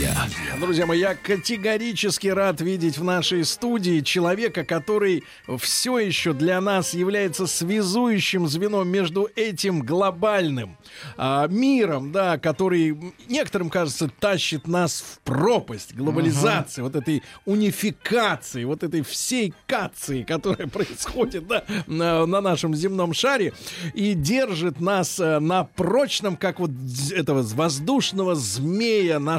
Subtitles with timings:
[0.00, 0.28] друзья.
[0.58, 5.24] Друзья мои, я категорически рад видеть в нашей студии человека, который
[5.58, 10.76] все еще для нас является связующим звеном между этим глобальным
[11.16, 18.82] а, миром, да, который некоторым кажется тащит нас в пропасть глобализации, вот этой унификации, вот
[18.82, 23.52] этой всей кации, которая происходит да, на, на нашем земном шаре
[23.94, 26.70] и держит нас э, на прочном, как вот
[27.14, 29.38] этого воздушного змея на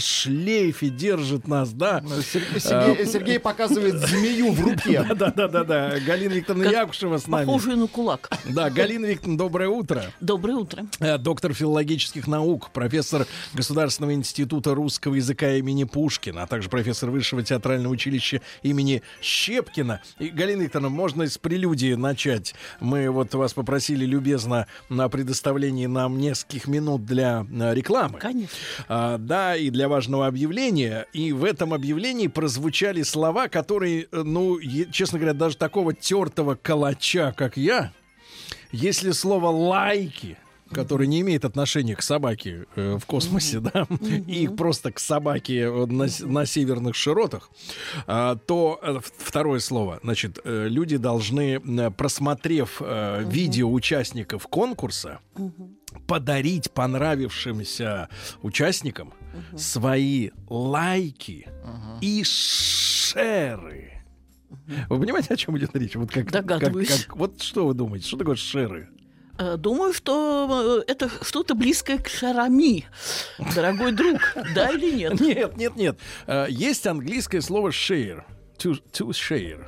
[0.51, 2.03] шлейфе держит нас, да.
[2.23, 5.01] Сергей, Сергей- Сергей показывает змею в руке.
[5.21, 5.99] Да, да, да, да.
[6.05, 7.45] Галина Викторовна Как Якушева с нами.
[7.45, 8.29] Похожую на кулак.
[8.49, 10.03] Да, Галина Викторовна, доброе утро.
[10.19, 10.85] Доброе утро.
[10.99, 17.43] Э, Доктор филологических наук, профессор Государственного института русского языка имени Пушкина, а также профессор Высшего
[17.43, 20.02] театрального училища имени Щепкина.
[20.19, 22.53] И, Галина Викторовна, можно с прелюдии начать.
[22.80, 28.19] Мы вот вас попросили любезно на предоставлении нам нескольких минут для э, рекламы.
[28.19, 28.49] Конечно.
[28.88, 31.06] А, да, и для важного объявления.
[31.14, 34.59] И в этом объявлении прозвучали слова, которые, э, ну,
[34.92, 37.94] честно говоря, даже такого тертого калача, как я,
[38.72, 40.38] если слово лайки
[40.72, 43.88] который не имеет отношения к собаке э, в космосе, да,
[44.27, 47.50] и просто к собаке э, на, на северных широтах,
[48.08, 55.19] а, то э, второе слово, значит, э, люди должны, э, просмотрев э, видео участников конкурса,
[56.08, 58.09] подарить понравившимся
[58.42, 59.14] участникам
[59.58, 61.47] свои лайки
[62.02, 64.03] и шеры.
[64.89, 65.95] Вы понимаете, о чем идет речь?
[65.95, 66.59] Вот как, как-
[67.08, 68.08] как- вот что вы думаете?
[68.08, 68.89] Что такое шеры?
[69.42, 72.86] Э, Думаю, что э, это что-то близкое к шарами.
[73.56, 75.20] Дорогой друг, да или нет?
[75.31, 75.98] Нет, нет, нет.
[76.28, 78.23] Э, Есть английское слово share.
[78.60, 79.65] To, to share.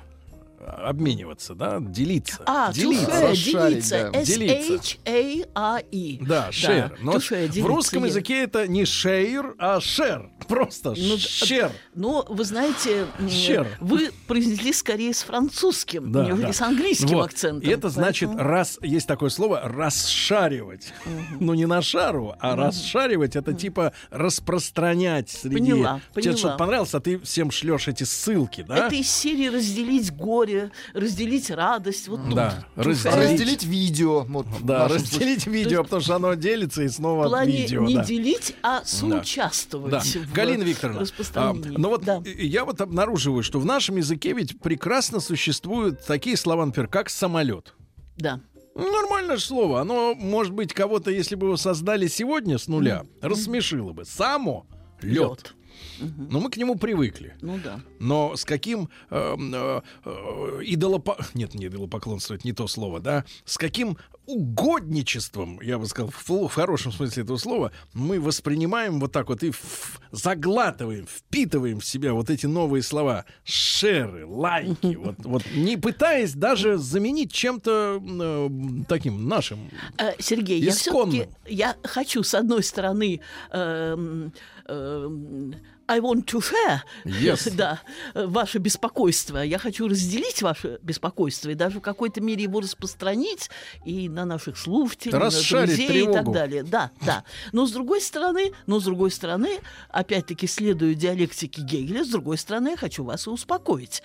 [0.65, 2.43] Обмениваться, да, делиться.
[2.45, 3.31] А, to делиться.
[3.31, 4.09] share, делиться.
[4.13, 4.23] да.
[4.23, 4.73] Делиться.
[4.75, 6.19] S-H-A-R-E.
[6.21, 6.91] Да, share.
[7.01, 10.29] Но в делиться, русском языке это не share, а share.
[10.47, 11.71] Просто Ну, share.
[11.95, 13.67] Но вы знаете, Share.
[13.79, 16.53] вы произнесли скорее с французским, Да, нежели да.
[16.53, 17.25] с английским Вот.
[17.25, 17.61] акцентом.
[17.69, 20.93] И это значит, Поэтому- раз есть такое слово расшаривать.
[21.39, 25.55] Ну, не на шару, а расшаривать это типа распространять среди.
[25.55, 26.37] Поняла, Тебе поняла.
[26.37, 28.87] что-то понравилось, а ты всем шлешь эти ссылки, да?
[28.87, 32.07] Это из серии разделить горе, разделить радость.
[32.07, 32.35] Вот тут.
[32.35, 33.15] Да, To разделить.
[33.17, 33.31] share.
[33.31, 34.21] Разделить видео.
[34.27, 37.83] Вот, Да, разделить видео, потому что оно делится и снова от видео.
[37.83, 38.03] не да.
[38.03, 39.91] делить, а соучаствовать.
[39.91, 40.01] Да.
[40.33, 41.05] Галина Викторовна,
[41.35, 42.21] а, ну вот Да.
[42.25, 47.73] я вот обнаруживаю, что в нашем языке ведь прекрасно существуют такие слова, например, как самолет.
[48.17, 48.39] Да.
[48.75, 49.81] Ну, Нормальное же слово.
[49.81, 54.05] Оно, может быть, кого-то, если бы его создали сегодня с нуля, рассмешило бы.
[54.05, 54.65] Само
[55.01, 55.53] лед.
[55.99, 57.35] Но мы к нему привыкли.
[57.41, 57.79] Ну да.
[57.99, 61.17] Но с каким эм, э, э, идолопо...
[61.33, 63.25] Нет, не идолопоклонство, это не то слово, да?
[63.45, 69.11] С каким угодничеством, я бы сказал, в, в хорошем смысле этого слова, мы воспринимаем вот
[69.11, 73.25] так вот и ф- заглатываем, впитываем в себя вот эти новые слова.
[73.43, 74.95] Шеры, лайки.
[75.03, 78.49] Вот, вот не пытаясь даже заменить чем-то э,
[78.87, 79.69] таким нашим.
[79.97, 81.11] Э, Сергей, я Исконным.
[81.11, 83.19] все-таки я хочу с одной стороны
[83.51, 84.31] эм,
[84.67, 85.55] эм,
[85.87, 87.49] I want to share, Yes.
[87.55, 87.81] да,
[88.13, 89.39] ваше беспокойство.
[89.39, 93.49] Я хочу разделить ваше беспокойство и даже в какой-то мере его распространить
[93.85, 96.33] и на наших слушателей, Расшарить на друзей и так тревогу.
[96.33, 96.63] далее.
[96.63, 97.23] Да, да.
[97.51, 102.69] Но с другой стороны, но с другой стороны, опять-таки следуя диалектике Гегеля, с другой стороны,
[102.69, 104.01] я хочу вас и успокоить.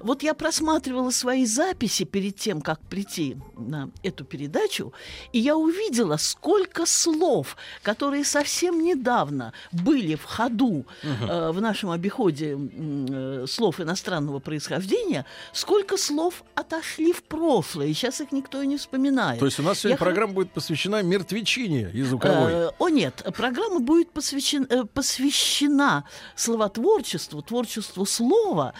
[0.00, 4.92] Вот я просматривала свои записи перед тем, как прийти на эту передачу,
[5.32, 10.86] и я увидела, сколько слов, которые совсем недавно были в ходу
[11.20, 18.20] э, в нашем обиходе э, слов иностранного происхождения, сколько слов отошли в прошлое, и сейчас
[18.20, 19.40] их никто и не вспоминает.
[19.40, 22.52] То есть у нас сегодня Я программа будет посвящена мертвечине и звуковой.
[22.52, 26.04] Э, О нет, программа будет посвящен- э, посвящена
[26.36, 28.74] словотворчеству, творчеству слова,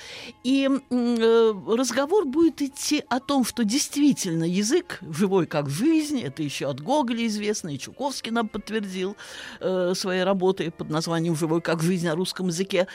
[0.45, 6.69] и э, разговор будет идти о том, что действительно язык живой как жизнь, это еще
[6.69, 9.17] от Гоголя известно, и Чуковский нам подтвердил
[9.61, 12.87] э, своей работой под названием «Живой как жизнь» на русском языке.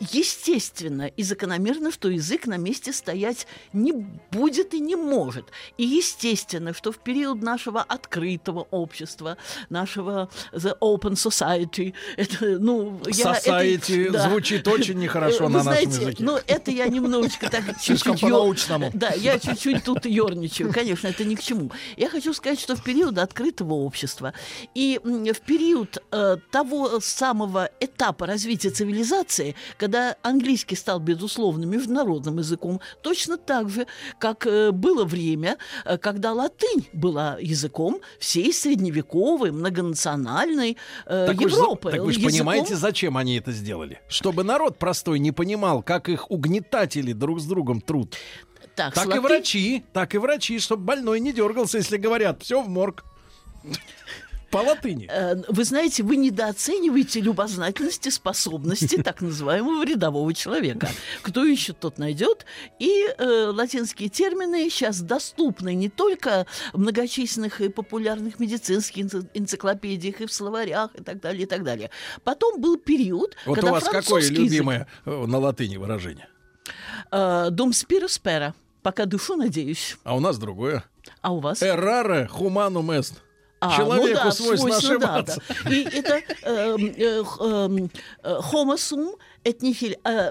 [0.00, 3.92] Естественно и закономерно, что язык на месте стоять не
[4.30, 5.46] будет и не может.
[5.78, 9.36] И естественно, что в период нашего открытого общества,
[9.70, 13.32] нашего the open society, это, ну, я...
[13.32, 14.28] Society это, да.
[14.28, 16.24] звучит очень нехорошо Вы на нашем знаете, языке.
[16.24, 18.22] Ну, это я немножечко так чуть-чуть...
[18.22, 18.54] ё-.
[18.94, 20.72] Да, я чуть-чуть тут ерничаю.
[20.72, 21.70] Конечно, это ни к чему.
[21.96, 24.34] Я хочу сказать, что в период открытого общества
[24.74, 32.80] и в период э, того самого этапа развития цивилизации, когда английский стал, безусловно, международным языком,
[33.02, 33.86] точно так же,
[34.18, 40.76] как э, было время, э, когда латынь была языком всей средневековой, многонациональной
[41.06, 41.90] э, Так вы, Европы.
[41.90, 44.00] так вы же Языком- понимаете, зачем они это сделали?
[44.08, 48.14] Чтобы народ простой не понимал, как их угнетатели друг с другом труд.
[48.74, 52.60] Так, Так и латынь- врачи, так и врачи, чтобы больной не дергался, если говорят, все
[52.62, 53.04] в морг.
[54.54, 55.08] По латыни.
[55.10, 60.88] Э, Вы знаете, вы недооцениваете любознательность и способности так называемого рядового человека.
[61.22, 62.46] Кто ищет, тот найдет.
[62.78, 70.20] И э, латинские термины сейчас доступны не только в многочисленных и популярных медицинских энци- энциклопедиях
[70.20, 71.90] и в словарях и так далее, и так далее.
[72.22, 76.28] Потом был период, Вот когда у вас какое язык, любимое э, на латыни выражение?
[77.10, 78.52] э, «Dum spiro spera»,
[78.82, 79.96] пока душу надеюсь.
[80.04, 80.84] А у нас другое.
[81.22, 81.60] А у вас?
[81.60, 83.20] Эраре хуманум эст.
[83.66, 85.42] А, Человеку ну да, свойственно свойственно, да, ошибаться.
[85.64, 85.70] да.
[85.70, 87.90] И это эм, э, эм,
[88.22, 89.14] э, homo sum
[89.44, 89.50] э,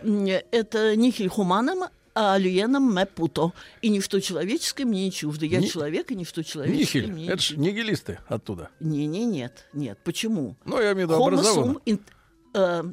[0.04, 3.52] м, это nihil humanum, а me puto.
[3.82, 5.46] И ничто человеческое мне не чуждо.
[5.46, 7.12] Я Ни- человек, и ничто человеческое Нихель.
[7.12, 7.62] мне Это не ж чуждо.
[7.64, 8.70] нигилисты оттуда.
[8.80, 9.98] Не, не, нет, нет.
[10.04, 10.56] Почему?
[10.66, 11.80] Ну, я имею в виду Homo образованно.
[12.54, 12.84] э,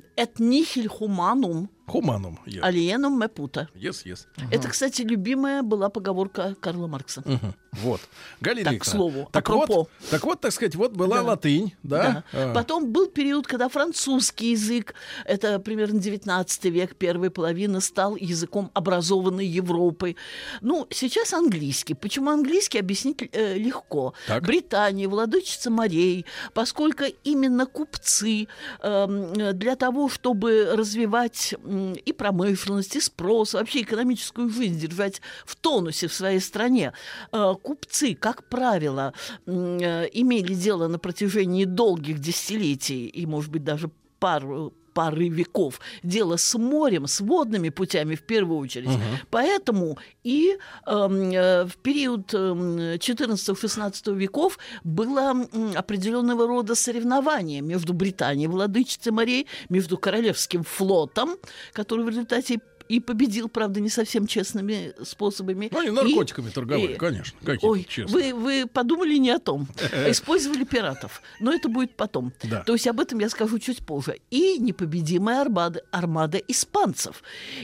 [0.40, 2.38] nihil humanum Хуманум.
[2.46, 3.66] Yes, alienum me puto.
[3.74, 4.04] yes.
[4.06, 4.26] yes.
[4.52, 7.22] Это, кстати, любимая была поговорка Карла Маркса.
[7.26, 7.54] Мгм.
[7.72, 8.00] Вот.
[8.40, 9.74] Галина Так, к слову, Так апропо.
[9.74, 11.22] вот, так вот, так сказать, вот была Да.
[11.22, 12.24] латынь, да?
[12.32, 12.50] Да.
[12.50, 14.94] А, Потом был период, когда французский язык,
[15.24, 20.16] это примерно 19 век, первая половина, стал языком образованной Европы.
[20.60, 21.94] Ну, сейчас английский.
[21.94, 24.14] Почему английский, объяснить э, легко.
[24.26, 24.42] Так.
[24.42, 28.48] Британия, владычица морей, поскольку именно купцы
[28.82, 35.54] э, для того, чтобы развивать м, и промышленность, и спрос, вообще экономическую жизнь держать в
[35.56, 36.92] тонусе в своей стране,
[37.32, 39.12] э, купцы, как правило,
[39.46, 46.36] э, имели дело на протяжении долгих десятилетий и, может быть, даже пару пары веков дело
[46.36, 48.90] с морем, с водными путями в первую очередь.
[49.30, 55.46] Поэтому и эм, э, в период эм, 14-16 веков было
[55.76, 61.36] определенного рода соревнование между Британией, владычицей морей, между Королевским флотом,
[61.72, 62.60] который в результате
[62.90, 65.68] и победил, правда, не совсем честными способами.
[65.70, 67.38] Ну, они и- наркотиками торговали, и- конечно.
[67.44, 68.12] Какие Ой, честно.
[68.18, 69.68] вы, вы подумали не о том.
[70.08, 71.22] Использовали пиратов.
[71.40, 72.32] Но это будет потом.
[72.42, 72.62] Да.
[72.64, 74.18] То есть об этом я скажу чуть позже.
[74.30, 77.22] И непобедимая армада, армада испанцев.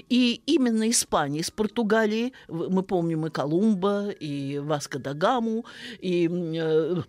[0.08, 5.64] И именно Испания из Португалии, мы помним и Колумба, и Васко да Гаму,
[6.00, 7.02] и э,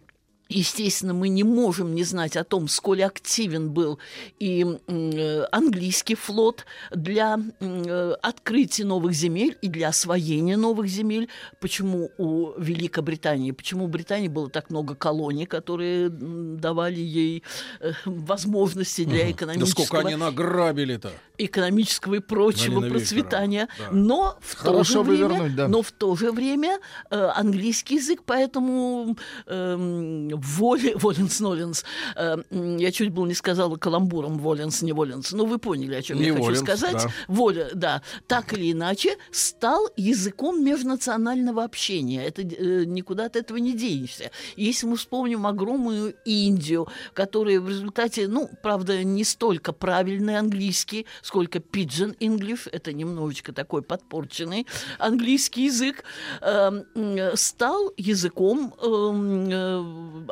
[0.50, 4.00] Естественно, мы не можем не знать о том, сколь активен был
[4.40, 11.28] и э, английский флот для э, открытия новых земель и для освоения новых земель.
[11.60, 17.44] Почему у Великобритании, почему у Британии было так много колоний, которые давали ей
[17.80, 21.12] э, возможности для Да экономического сколько они награбили-то.
[21.38, 23.90] экономического и прочего Галина процветания, да.
[23.92, 25.68] но в то Хорошо же бы время, вернуть, да.
[25.68, 26.80] но в то же время
[27.10, 29.18] э, английский язык, поэтому
[29.48, 31.84] эм, воли, воленс ноленс,
[32.16, 36.18] э, я чуть было не сказала каламбуром воленс не воленс, но вы поняли, о чем
[36.18, 36.94] Не я хочу воленс, сказать.
[36.94, 37.10] да.
[37.28, 42.26] Воля, да, так или иначе стал языком межнационального общения.
[42.26, 44.32] Это э, никуда от этого не денешься.
[44.56, 51.60] Если мы вспомним огромную Индию, которая в результате, ну, правда, не столько правильный английский, сколько
[51.60, 54.68] pidgin English, это немножечко такой подпорченный
[55.00, 56.04] английский язык,
[56.42, 60.27] э, м, стал языком, эм, э,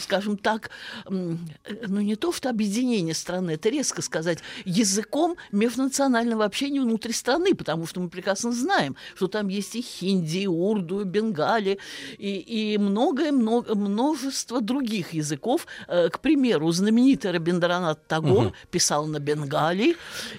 [0.00, 0.70] скажем так,
[1.08, 7.86] ну не то что объединение страны, это резко сказать, языком межнационального общения внутри страны, потому
[7.86, 11.78] что мы прекрасно знаем, что там есть и хинди, и урду, и бенгали,
[12.18, 15.66] и, и многое, много, множество других языков.
[15.88, 19.96] Э, К примеру, знаменитый Рабиндранат Тагор писал на бенгале.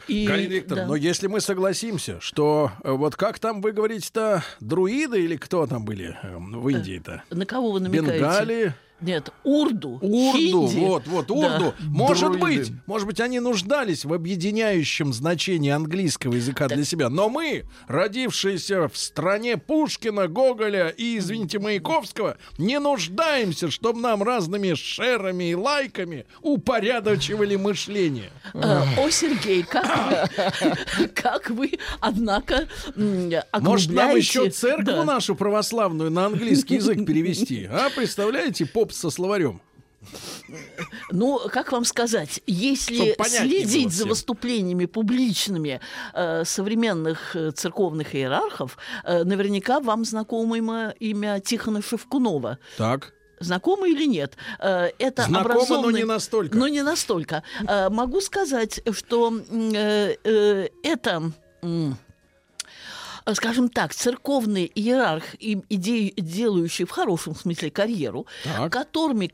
[0.08, 0.90] И, Галина Викторовна, да.
[0.90, 5.86] но если мы согласимся, что э, вот как там вы говорите-то, друиды или кто там
[5.86, 7.24] были э, в Индии-то?
[7.30, 8.14] На кого вы намекаете?
[8.14, 10.00] Бенгали, Нет, урду.
[10.02, 10.80] Урду, хинди.
[10.80, 11.34] вот, вот, Да.
[11.34, 11.74] урду.
[11.82, 12.46] Может Друиды.
[12.62, 17.10] быть, может быть, они нуждались в объединяющем значении английского языка для себя.
[17.10, 24.74] Но мы, родившиеся в стране Пушкина, Гоголя и, извините, Маяковского, не нуждаемся, чтобы нам разными
[24.76, 28.32] шерами и лайками упорядочивали мышление.
[28.54, 32.68] Э, О, Сергей, как вы, как вы, однако,
[33.60, 35.04] Может, нам еще церковь Да.
[35.04, 37.66] нашу православную на английский язык перевести?
[37.70, 39.62] А, представляете, поп со словарем.
[41.12, 45.80] Ну, как вам сказать, если следить за выступлениями публичными
[46.14, 52.60] э, современных э, церковных иерархов, э, наверняка вам знакомо имя Тихона Шевкунова.
[52.78, 53.14] Так.
[53.40, 54.38] Знакомо или нет?
[54.60, 56.56] Э, Это Знакомо, но образованный- не настолько.
[56.58, 57.42] Но не настолько.
[57.68, 59.34] Э, Могу сказать, что
[60.84, 61.32] это...
[63.26, 68.72] э, Скажем так, церковный иерарх, и, иде- делающий в хорошем смысле карьеру, Так.
[68.72, 69.28] которыми,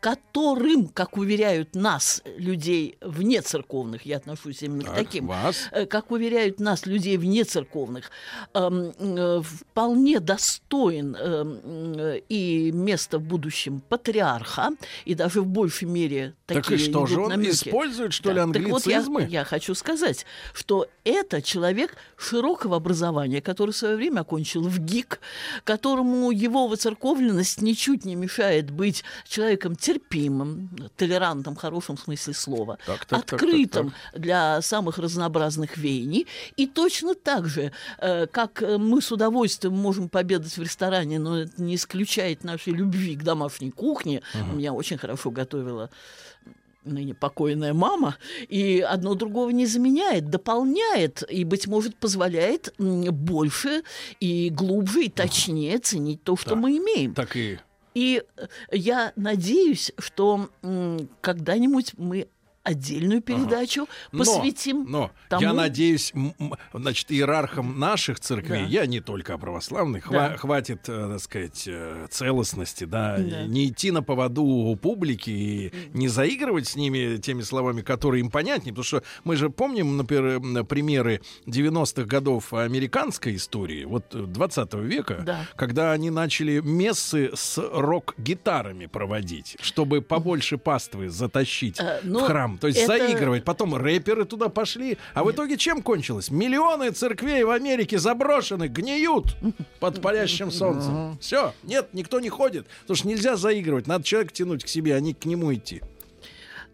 [0.00, 5.68] которым, как уверяют нас, людей вне церковных, я отношусь именно Так, к таким, вас.
[5.72, 8.10] э, как уверяют нас, людей вне церковных,
[8.54, 11.60] эм, э, вполне достоин эм,
[11.98, 14.70] э, и место в будущем патриарха,
[15.04, 17.50] и даже в большей мере такие Так и что же он намеки.
[17.68, 19.26] использует, что Да, ли, так вот я, англицизмы?
[19.30, 25.20] я хочу сказать, что это человек широкого образования, который в свое время окончил в ГИК,
[25.64, 33.04] которому его воцерковленность ничуть не мешает быть человеком терпимым, толерантом в хорошем смысле слова, Так,
[33.04, 36.26] так, так, открытым так, для самых разнообразных веяний.
[36.56, 41.62] И точно так же, э, как мы с удовольствием можем пообедать в ресторане, но это
[41.62, 44.22] не исключает нашей любви к домашней кухне.
[44.52, 45.90] Меня очень хорошо готовила
[46.84, 48.16] ныне покойная мама,
[48.48, 53.82] и одно другого не заменяет, дополняет и, быть может, позволяет больше
[54.20, 56.58] и глубже и точнее ценить то, что Так.
[56.58, 57.14] мы имеем.
[57.14, 57.58] Так и
[57.98, 60.50] И э, я надеюсь, что
[61.20, 62.28] когда-нибудь мы
[62.68, 66.12] отдельную передачу Но, посвятим Но тому- я надеюсь,
[66.72, 68.66] значит, иерархам наших церквей, Да.
[68.68, 70.34] я не только о православных, Да.
[70.34, 73.42] хва- хватит, э, так сказать, э, целостности, да, Да.
[73.46, 78.30] не идти на поводу у публики и не заигрывать с ними теми словами, которые им
[78.30, 84.74] понятнее, потому что мы же помним, например, примеры 90-х годов американской истории, вот э, 20
[84.84, 85.46] века, Да.
[85.56, 92.57] когда они начали мессы с рок-гитарами проводить, чтобы побольше паствы затащить Э, в ну, храм.
[92.60, 93.44] То есть это- заигрывать.
[93.44, 94.98] Потом рэперы туда пошли.
[95.14, 96.30] А в итоге чем кончилось?
[96.30, 99.36] Миллионы церквей в Америке заброшены, гниют
[99.80, 101.18] под палящим солнцем.
[101.20, 102.66] Все, нет, никто не ходит.
[102.82, 103.86] Потому что нельзя заигрывать.
[103.86, 105.82] Надо человека тянуть к себе, а не к нему идти.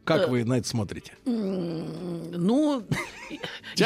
[0.05, 1.13] Как Э, вы на это смотрите?
[1.25, 2.83] Ну,
[3.31, 3.39] я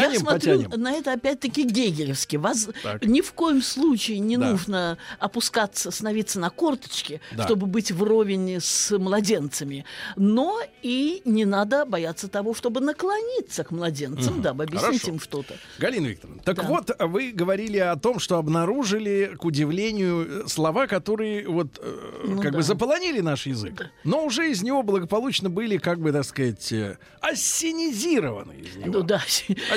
[0.02, 0.82] Тянем, смотрю потянем.
[0.82, 2.36] на это опять-таки гегелевски.
[2.36, 3.04] Вас Так.
[3.06, 4.50] ни в коем случае не Да.
[4.50, 7.44] нужно опускаться, становиться на корточки, Да.
[7.44, 9.84] чтобы быть вровень с младенцами.
[10.16, 15.08] Но и не надо бояться того, чтобы наклониться к младенцам, дабы объяснить Хорошо.
[15.12, 15.54] им что-то.
[15.78, 16.62] Галина Викторовна, так Да.
[16.64, 22.52] вот, вы говорили о том, что обнаружили, к удивлению, слова, которые вот э, Ну как
[22.52, 22.58] да.
[22.58, 26.96] бы заполонили наш язык, но уже из него благополучно были, как бы, так сказать, э,
[27.20, 28.98] ассенизированы из него.
[28.98, 29.20] Ну да.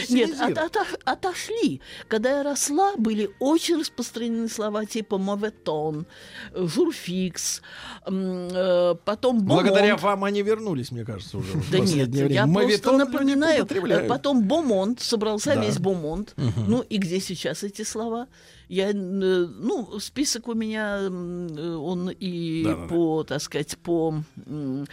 [0.09, 1.81] Нет, от- отош- отошли.
[2.07, 6.05] Когда я росла, были очень распространены слова типа моветон,
[6.53, 7.61] журфикс,
[8.05, 9.61] э, потом бомонд.
[9.63, 13.63] Благодаря вам они вернулись, мне кажется, уже Да нет, я просто напоминаю.
[13.63, 16.33] э, Потом Бомонд, собрался весь Бомонд.
[16.67, 18.27] Ну и где сейчас эти слова?
[18.71, 22.87] Я, э, ну, список у меня, э, он и Да-да-да.
[22.87, 24.85] по, так сказать, по, э,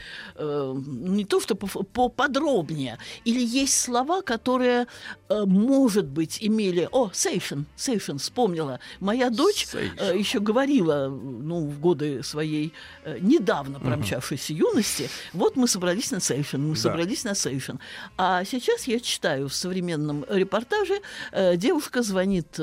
[0.75, 2.99] не то что по, по подробнее.
[3.25, 4.89] Или есть слова, которые,
[5.29, 6.89] может быть, имели...
[6.91, 8.81] О, сейшен, сейшен, вспомнила.
[8.99, 10.19] Моя дочь Сейшен.
[10.19, 12.73] еще говорила, ну, в годы своей
[13.21, 16.81] недавно промчавшейся юности, вот мы собрались на сейшен, мы Да.
[16.81, 17.79] собрались на сейшен.
[18.17, 21.01] А сейчас я читаю в современном репортаже,
[21.57, 22.59] девушка звонит,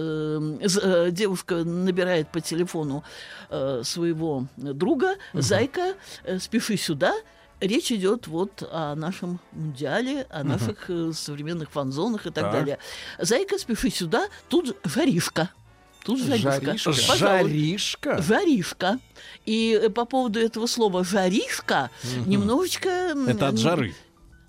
[1.08, 3.04] э, девушка набирает по телефону
[3.50, 5.94] э, своего друга, зайка,
[6.24, 7.14] э, спеши сюда,
[7.62, 12.52] Речь идет вот о нашем мундиале, о наших э, современных фанзонах и так, Так.
[12.52, 12.80] далее.
[13.18, 15.50] Зайка, спеши сюда, тут жаришка.
[16.04, 16.76] Тут жаришка.
[16.78, 17.16] Жаришка.
[17.16, 18.22] Жаришка.
[18.22, 19.00] Жаришка.
[19.46, 21.90] И э, по поводу этого слова жаришка
[22.26, 22.90] немножечко...
[22.90, 23.96] м, Это от жары.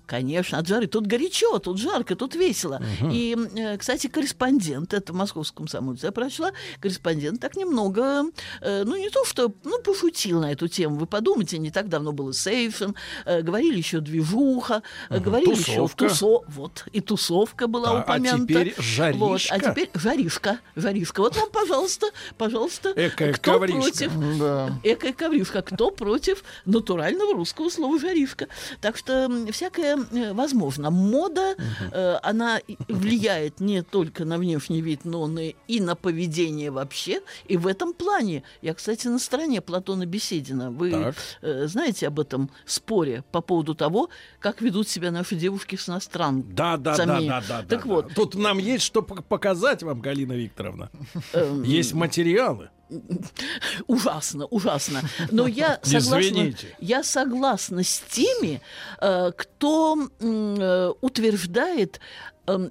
[0.07, 0.87] Конечно, от жары.
[0.87, 2.81] Тут горячо, тут жарко, тут весело.
[3.11, 8.23] И, э, кстати, корреспондент, это в московском комсомольце я прочла, корреспондент так немного,
[8.61, 10.95] э, ну, не то что, ну, пошутил на эту тему.
[10.95, 12.95] Вы подумайте, не так давно было сейфен,
[13.25, 16.05] э, говорили еще движуха, э, говорили Тусовка.
[16.05, 16.41] еще тусо...
[16.47, 18.47] Вот, и тусовка была Да, а упомянута.
[18.47, 19.59] теперь Вот, а жаришка.
[19.71, 21.19] теперь жаришка, жаришка.
[21.21, 23.81] Вот вам, пожалуйста, пожалуйста, Экая кто ковришка.
[23.81, 24.11] против?
[24.39, 24.69] Да.
[24.83, 25.61] Экая ковришка.
[25.63, 28.47] Кто против натурального русского слова жаришка?
[28.79, 30.89] Так что всякое э, возможно.
[30.91, 31.55] Мода,
[31.91, 35.27] э, она влияет не только на внешний вид, но
[35.67, 37.21] и на поведение вообще.
[37.45, 40.71] И в этом плане, я, кстати, на стороне Платона Беседина.
[40.71, 41.15] Вы Так.
[41.41, 46.53] э, знаете об этом споре по поводу того, как ведут себя наши девушки с иностранцами?
[46.53, 47.63] Да, да, да, да, да.
[47.63, 48.13] Так да, вот, да.
[48.15, 50.89] Тут нам есть что пок- показать вам, Галина Викторовна.
[51.33, 52.69] эм, Есть материалы.
[53.87, 55.01] Ужасно, ужасно.
[55.31, 56.75] Но я согласна, звоните.
[56.79, 58.61] я согласна с теми,
[58.99, 61.99] э, кто э, утверждает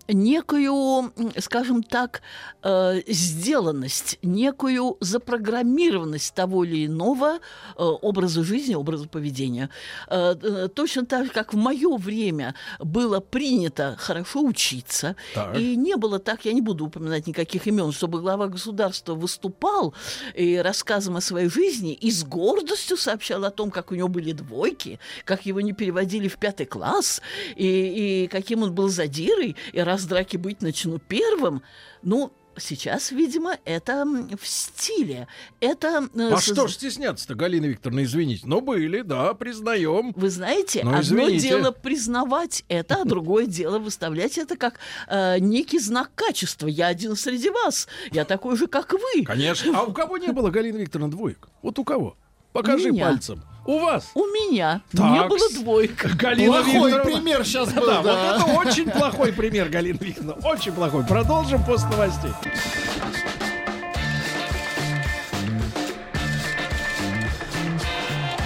[0.08, 2.22] некую, м, скажем так,
[2.62, 7.38] э, сделанность, некую запрограммированность того или иного э,
[7.78, 9.68] образа жизни, образа поведения.
[10.08, 15.56] Э, Точно так же, как в мое время было принято хорошо учиться, Так.
[15.58, 19.94] и не было так, я не буду упоминать никаких имен, чтобы глава государства выступал
[20.34, 24.32] и рассказом о своей жизни и с гордостью сообщал о том, как у него были
[24.32, 27.20] двойки, как его не переводили в пятый класс,
[27.56, 31.62] и, и каким он был задирой, и раз драки быть начну первым.
[32.02, 35.28] Ну, сейчас, видимо, это в стиле.
[35.60, 36.08] Это...
[36.14, 38.46] э, А соз- что ж стесняться-то, Галина Викторовна, извините.
[38.46, 40.12] Но были, да, признаем.
[40.16, 45.78] Вы знаете, Ну, одно дело признавать это, а другое дело выставлять это как э, некий
[45.78, 46.66] знак качества.
[46.66, 49.24] Я один среди вас, я такой же, как вы.
[49.24, 49.78] Конечно.
[49.78, 51.48] А у кого не было, Галина Викторовна, двоек?
[51.62, 52.16] Вот у кого?
[52.52, 53.04] Покажи меня.
[53.10, 53.42] пальцем.
[53.66, 54.10] У вас.
[54.14, 55.10] У меня Так.
[55.10, 56.08] не было двойка.
[56.16, 57.04] Галина Плохой Викторовна.
[57.04, 58.38] пример сейчас был, Да, да.
[58.38, 60.46] вот это очень плохой пример, Галина Викторовна.
[60.48, 61.04] Очень плохой.
[61.04, 62.30] Продолжим после новостей.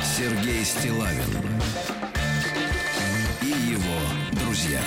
[0.03, 1.23] Сергей Стилавин
[3.43, 4.81] и его друзья.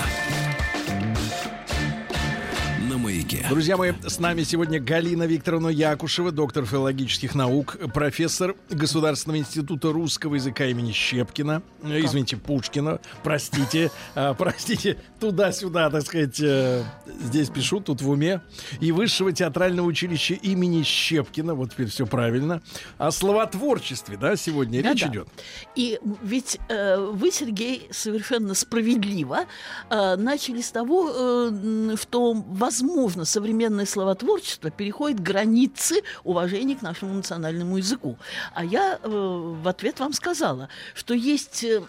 [3.23, 3.45] Маяке.
[3.49, 10.35] Друзья мои, с нами сегодня Галина Викторовна Якушева, доктор филологических наук, профессор Государственного института русского
[10.35, 16.83] языка имени Щепкина, э, извините, Пушкина, простите, э, простите, туда-сюда, так сказать, э,
[17.21, 18.41] здесь пишу, тут в уме,
[18.81, 22.61] и Высшего театрального училища имени Щепкина, вот теперь все правильно,
[22.97, 25.13] о словотворчестве, да, сегодня речь Да-да.
[25.13, 25.27] идет.
[25.75, 29.45] И ведь э, вы, Сергей, совершенно справедливо
[29.89, 37.13] э, начали с того, э, м, что, возможно, современное словотворчество переходит границы уважения к нашему
[37.13, 38.17] национальному языку.
[38.53, 41.81] А я э, в ответ вам сказала, что есть э,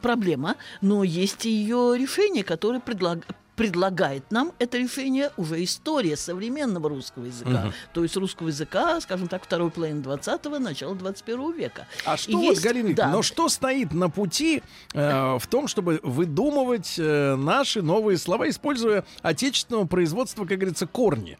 [0.00, 3.24] проблема, но есть и ее решение, которое предлаг-
[3.56, 7.72] предлагает нам это решение уже история современного русского языка.
[7.92, 11.86] То есть русского языка, скажем так, второй половины 20-го, начала 21 века.
[12.04, 13.08] А И что вот, есть- Галина да.
[13.08, 14.62] но что стоит на пути
[14.94, 21.38] э, в том, чтобы выдумывать э, наши новые слова, используя отечественного производства, как говорится, корни?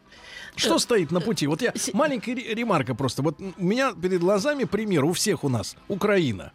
[0.55, 1.47] Что Э, стоит на пути?
[1.47, 3.21] Вот я маленькая ре- ремарка просто.
[3.21, 6.51] Вот у меня перед глазами пример у всех у нас Украина,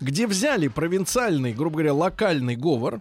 [0.00, 3.00] где взяли провинциальный, грубо говоря, локальный говор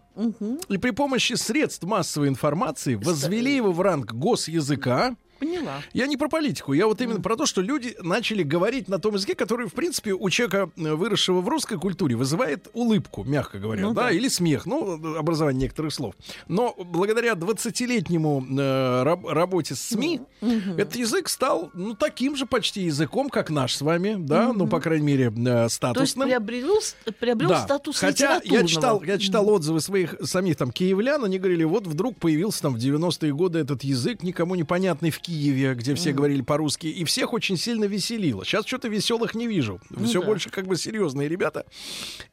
[0.70, 5.16] и при помощи средств массовой информации возвели его в ранг госязыка.
[5.40, 5.82] Поняла.
[5.94, 9.14] Я не про политику, я вот именно про то, что люди начали говорить на том
[9.16, 13.82] языке, который, в принципе, у человека, э, выросшего в русской культуре, вызывает улыбку, мягко говоря,
[13.84, 14.12] Ну да, да.
[14.12, 16.16] или смех, ну, образование некоторых слов.
[16.48, 22.82] Но благодаря 20-летнему э, раб- работе с СМИ, этот язык стал, ну, таким же почти
[22.84, 26.28] языком, как наш с вами, да, ну, по крайней мере, э, То есть статусным.
[26.28, 26.80] приобрел,
[27.20, 27.62] приобрел Да.
[27.62, 32.18] статус Хотя я читал, я читал отзывы своих самих там киевлян, они говорили, вот вдруг
[32.18, 36.88] появился там в 90-е годы этот язык никому непонятный в Киеве, где все говорили по-русски,
[36.88, 38.44] и всех очень сильно веселило.
[38.44, 39.80] Сейчас что-то веселых не вижу.
[40.04, 40.26] Все да.
[40.26, 41.66] больше как бы серьезные ребята.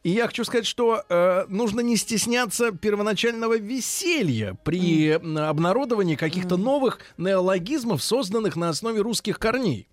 [0.03, 6.57] И я хочу сказать, что э, нужно не стесняться первоначального веселья при м, обнародовании каких-то
[6.57, 9.87] новых неологизмов, созданных на основе русских корней.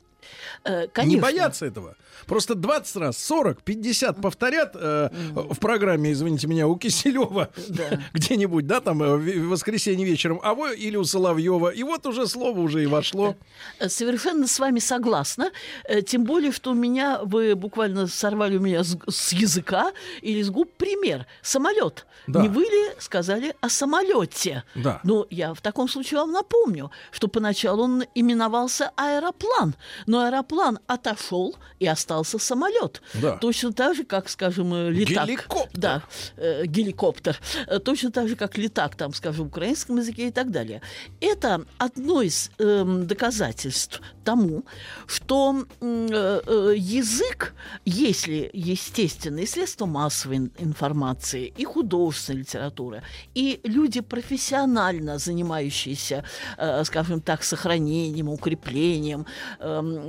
[0.64, 1.22] Э, Не конечно.
[1.22, 1.96] бояться этого.
[2.26, 8.00] Просто 20 раз, 40, 50 повторят э, в программе, извините меня, у Киселева Да.
[8.14, 11.70] где-нибудь, да, там э, в воскресенье вечером, а вы или у Соловьева.
[11.70, 13.36] И вот уже слово уже и вошло.
[13.80, 15.52] Э, Совершенно с вами согласна.
[16.08, 20.50] Тем более, что у меня, вы буквально сорвали у меня с, с языка или с
[20.50, 21.26] губ пример.
[21.42, 22.06] Самолет.
[22.28, 22.42] Да.
[22.42, 24.64] Не вы ли сказали о самолете?
[24.76, 25.02] Да.
[25.04, 29.76] Ну, я в таком случае вам напомню, что поначалу он именовался аэроплан.
[30.14, 33.02] Но аэроплан отошел и остался самолет.
[33.16, 33.38] Да.
[33.38, 35.28] Точно так же, как, скажем, э, летак.
[35.28, 35.80] Геликоптер.
[35.80, 36.04] Да,
[36.38, 37.40] э, геликоптер.
[37.66, 40.82] Э, Точно так же, как летак, там, скажем, в украинском языке и так далее.
[41.20, 44.66] Это одно из эм, доказательств тому,
[45.08, 53.02] что э, э, язык, если естественные средства массовой ин- информации и художественная литература,
[53.34, 56.24] и люди профессионально занимающиеся,
[56.58, 59.26] э, скажем так, сохранением, укреплением,
[59.60, 60.03] э,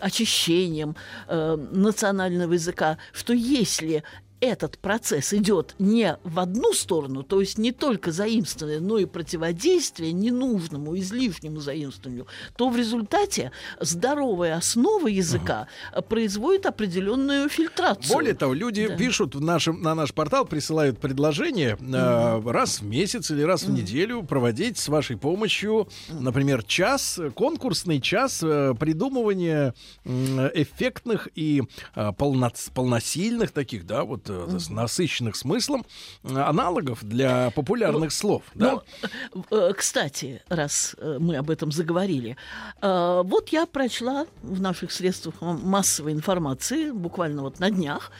[0.00, 0.96] очищением
[1.28, 4.02] э, национального языка, что если
[4.40, 10.12] этот процесс идет не в одну сторону, то есть не только заимствование, но и противодействие
[10.12, 12.26] ненужному, излишнему заимствованию,
[12.56, 18.12] то в результате здоровая основа языка э, производит определенную фильтрацию.
[18.14, 18.96] Более того, люди Да.
[18.96, 23.70] пишут в нашем, на наш портал, присылают предложение э, раз в месяц или раз в
[23.70, 29.74] неделю проводить с вашей помощью, например, час, э, конкурсный час э, придумывания
[30.04, 31.62] м, эффектных и
[31.94, 35.84] э, полноц- полносильных таких, да, вот с насыщенных смыслом
[36.22, 38.42] э, аналогов для популярных слов.
[38.54, 38.82] Да?
[39.50, 42.36] Ну, кстати, раз мы об этом заговорили,
[42.82, 48.10] вот я прочла в наших средствах массовой информации, буквально вот на днях,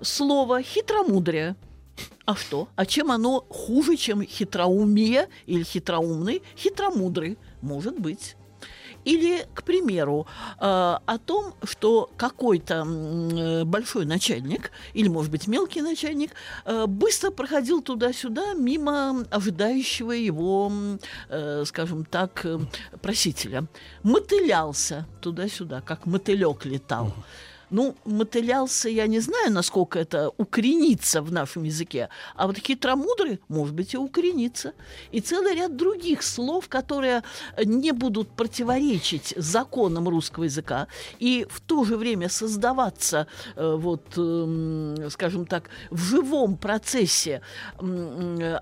[0.00, 1.56] слово «хитромудрие».
[2.24, 2.68] А что?
[2.76, 6.42] А чем оно хуже, чем хитроумие или хитроумный?
[6.56, 7.36] Хитромудрый.
[7.60, 8.36] Может быть.
[9.04, 10.26] Или, к примеру,
[10.58, 16.32] э, о том, что какой-то э, большой начальник, или, может быть, мелкий начальник,
[16.64, 20.72] э, быстро проходил туда-сюда мимо ожидающего его,
[21.64, 22.44] скажем так,
[23.02, 23.66] просителя.
[24.02, 27.12] Мотылялся туда-сюда, как мотылек летал.
[27.70, 33.74] Ну, мотылялся, я не знаю, насколько это укоренится в нашем языке, а вот хитромудрый, может
[33.74, 34.72] быть, и укоренится.
[35.12, 37.22] И целый ряд других слов, которые
[37.64, 45.10] не будут противоречить законам русского языка и в то же время создаваться, э, вот, эм,
[45.10, 47.42] скажем так, в живом процессе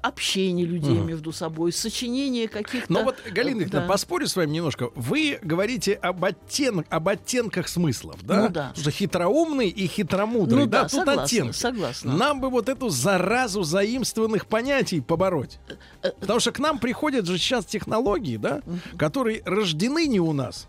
[0.02, 2.92] общения людей между собой, сочинения каких-то...
[2.92, 3.92] Но вот, Галина Викторовна, да.
[3.92, 4.90] поспорю с вами немножко.
[4.94, 6.84] Вы говорите об, оттен...
[6.88, 8.42] об оттенках смыслов, да?
[8.42, 8.68] Ну да.
[8.68, 11.56] Потому что хитроумный и хитромудрый, Ну да, да, тут согласна, оттенки.
[11.56, 12.12] согласна.
[12.16, 15.58] Нам бы вот эту заразу заимствованных понятий побороть.
[16.02, 18.60] Э, Потому что к нам приходят же сейчас технологии, да,
[18.98, 20.66] которые рождены не у нас.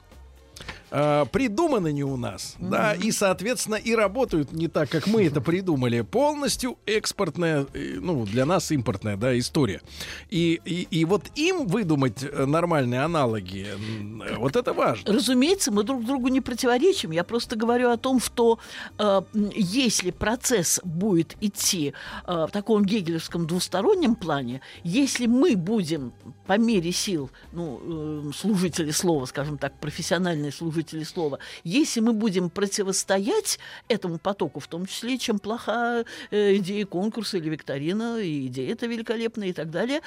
[0.91, 5.41] А, придуманы не у нас, да, и, соответственно, и работают не так, как мы это
[5.41, 6.02] придумали.
[6.02, 9.82] Полностью экспортная, э, ну, для нас импортная, да, история.
[10.30, 15.13] И, и, и вот им выдумать э, нормальные аналоги, э, вот это важно.
[15.13, 17.12] Разумеется, мы друг другу не противоречим.
[17.12, 18.60] Я просто говорю о том, что
[18.97, 21.93] э, если процесс будет идти
[22.25, 26.13] э, в таком гегелевском двустороннем плане, если мы будем
[26.47, 32.50] по мере сил, ну, э, служители слова, скажем так, профессиональные служители слова, если мы будем
[32.50, 38.74] противостоять этому потоку, в том числе, чем плоха э, идея конкурса или викторина, и идея
[38.74, 40.02] это великолепная и так далее,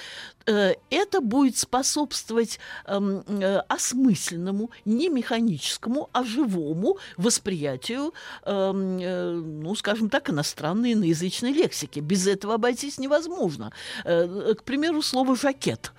[0.47, 8.13] э, это будет способствовать эм, э, осмысленному, не механическому, а живому восприятию,
[8.45, 12.01] эм, э, ну, скажем так, иностранной иноязычной лексики.
[12.01, 13.73] Без этого обойтись невозможно.
[14.05, 15.93] К примеру, слово «жакет».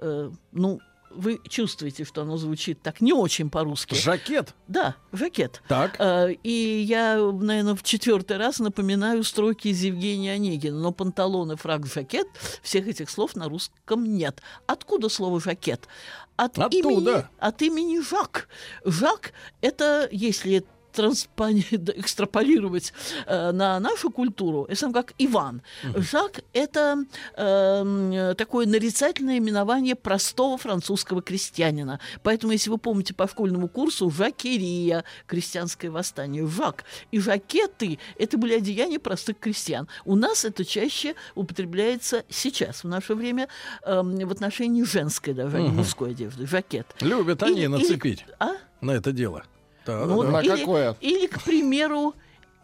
[0.00, 0.80] Ну,
[1.14, 3.94] вы чувствуете, что оно звучит так не очень по-русски.
[3.94, 4.54] Жакет.
[4.68, 5.62] Да, жакет.
[5.68, 5.96] Так.
[5.98, 6.50] Э, И
[6.86, 10.78] я, наверное, в четвертый раз напоминаю строки из Евгения Онегина.
[10.78, 12.26] Но панталоны, фраг, жакет,
[12.62, 14.42] всех этих слов на русском нет.
[14.66, 15.88] Откуда слово жакет?
[16.36, 16.78] От Оттуда.
[16.78, 18.48] имени, от имени Жак.
[18.84, 21.64] Жак– это, если транспони-
[21.96, 22.92] экстраполировать
[23.26, 25.62] э, на нашу культуру, сам как Иван.
[25.94, 27.04] Жак– это
[27.36, 32.00] эм, такое нарицательное именование простого французского крестьянина.
[32.22, 36.46] Поэтому, если вы помните по школьному курсу, жакерия– крестьянское восстание.
[36.46, 39.88] Жак и жакеты– это были одеяния простых крестьян.
[40.04, 43.48] У нас это чаще употребляется сейчас, в наше время,
[43.84, 46.46] эм, в отношении женской даже, а не мужской одежды.
[46.46, 46.86] Жакет.
[47.00, 48.52] Любят они нацепить а?
[48.80, 49.44] на это дело.
[49.86, 50.32] Да, Ну, да, да.
[50.32, 50.96] На или, какое?
[51.00, 52.14] Или, к примеру,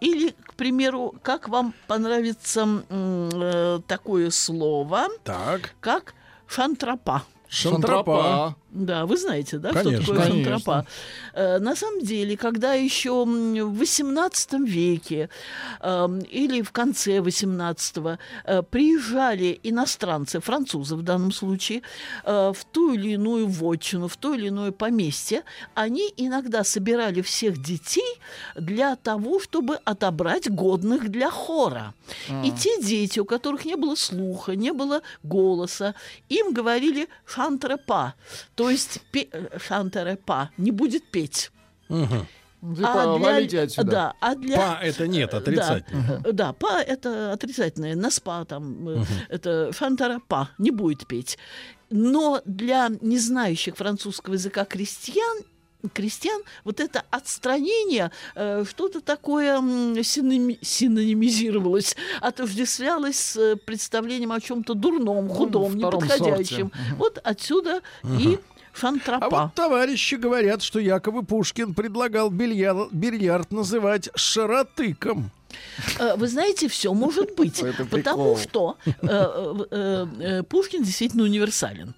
[0.00, 5.74] или, к примеру, как вам понравится э, такое слово, Так.
[5.80, 6.14] как
[6.46, 7.22] шантропа?
[7.48, 8.54] Шантропа.
[8.72, 10.50] Да, вы знаете, да, Конечно, что такое конечно.
[10.52, 10.87] шантропа?
[11.35, 15.28] Э, на самом деле, когда еще в XVIII веке
[15.80, 21.83] эм, или в конце XVIII э, приезжали иностранцы, французы в данном случае,
[22.24, 25.42] э, в ту или иную вотчину, в то или иное поместье,
[25.74, 28.20] они иногда собирали всех детей
[28.54, 31.92] для того, чтобы отобрать годных для хора.
[32.44, 35.94] И те дети, у которых не было слуха, не было голоса,
[36.28, 38.14] им говорили шантропа,
[38.61, 41.51] то есть пе- э, шантропа, не будет петь.
[41.88, 43.90] Типа, валите отсюда.
[43.90, 44.57] Да, а для...
[44.59, 46.20] Па это нет, отрицательно.
[46.25, 51.38] Да, да, па это отрицательное, на спа там, э, это фантара па, не будет петь.
[51.88, 55.38] Но для не знающих французского языка крестьян
[55.93, 64.40] крестьян вот это отстранение э, что-то такое м, синоними- синонимизировалось, отождествлялось с э, представлением о
[64.40, 66.71] чем-то дурном, худом, втором неподходящем.
[66.73, 66.95] сорте.
[66.97, 67.81] Вот отсюда
[68.19, 68.38] и
[68.73, 69.27] шантрапа.
[69.27, 75.31] А вот товарищи говорят, что якобы Пушкин предлагал бильярд, бильярд называть шаротыком.
[75.99, 78.94] Э, Вы знаете, все может быть, потому что э,
[79.70, 81.94] э, Пушкин действительно универсален.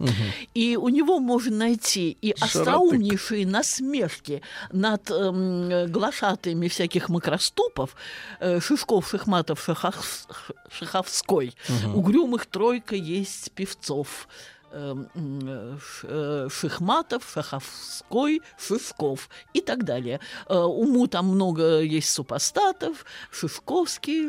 [0.54, 7.94] И у него можно найти и остроумнейшие насмешки над эм, глашатаями всяких макроступов,
[8.60, 10.26] Шишков, Шахматов, Шахов-
[10.70, 11.54] Шаховской,
[11.94, 14.28] угрюмых тройка есть певцов.
[14.72, 15.08] Эм,
[16.02, 20.20] э, Шихматов, Шаховской, Шишков и так далее.
[20.48, 24.28] Э, Уму там много есть супостатов, Шишковский,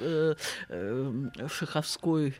[0.00, 0.34] э,
[0.68, 2.34] э, Шиховской.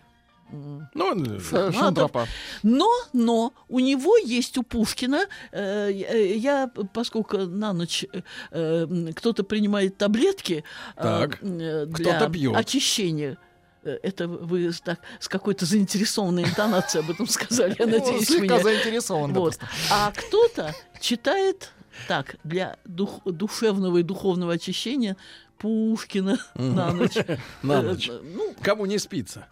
[0.95, 2.27] Ну, Ш- Шантропа.
[2.63, 9.13] но, но у него есть у Пушкина, э, э, я, поскольку на ночь э, э,
[9.17, 10.63] кто-то принимает таблетки
[10.97, 13.39] э, Так, э, кто-то для очищения.
[13.85, 19.33] Это вы с- так, с какой-то заинтересованной интонацией об этом сказали, я надеюсь, слегка заинтересован.
[19.35, 19.59] Вот.
[19.91, 21.71] А кто-то читает
[22.09, 25.17] так, для дух- душевного и духовного очищения
[25.59, 27.17] Пушкина на ночь.
[27.63, 28.09] На ночь.
[28.09, 29.47] э, Ну, Кому не спится?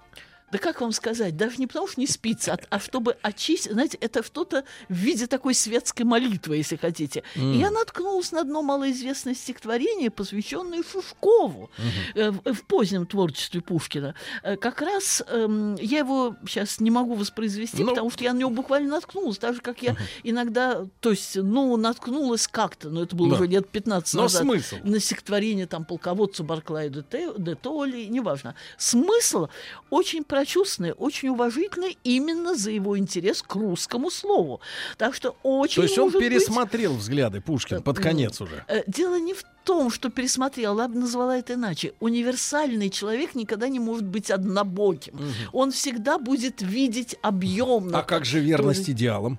[0.53, 3.99] Да как вам сказать, даже не потому, что не спится, а, а чтобы очистить, знаете,
[4.01, 7.23] это что-то в виде такой светской молитвы, если хотите.
[7.37, 11.71] И я наткнулась на одно малоизвестное стихотворение, посвященное Шушкову
[12.15, 14.15] э, в, позднем творчестве Пушкина.
[14.43, 17.91] Э, как раз эм, я его сейчас не могу воспроизвести, Ну.
[17.91, 21.77] потому что я на него буквально наткнулась, так же, как я иногда, то есть, ну,
[21.77, 23.35] наткнулась как-то, но это было Да.
[23.37, 24.77] уже лет 15 Но назад смысл?
[24.83, 27.05] на стихотворение там полководцу Барклая де,
[27.39, 28.55] де Толли, неважно.
[28.79, 29.49] Смысл
[29.91, 34.61] очень прочувственный, очень уважительный именно за его интерес к русскому слову.
[34.97, 38.65] Так что очень То есть он может быть- пересмотрел взгляды Пушкин под конец уже.
[38.69, 41.93] Э, Дело не в том, что пересмотрел, я бы назвала это иначе.
[42.01, 45.21] Универсальный человек никогда не может быть однобоким.
[45.53, 47.99] Он всегда будет видеть объемно.
[47.99, 49.39] А как же верность идеалам?